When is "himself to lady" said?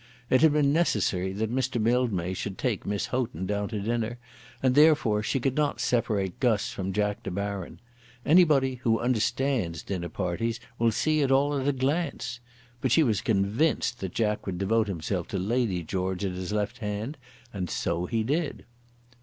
14.87-15.83